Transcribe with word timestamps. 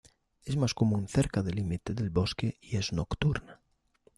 Es 0.45 0.57
más 0.57 0.73
común 0.73 1.07
cerca 1.07 1.43
del 1.43 1.57
límite 1.57 1.93
del 1.93 2.09
bosque 2.09 2.57
y 2.59 2.77
es 2.77 2.91
nocturna. 2.91 3.61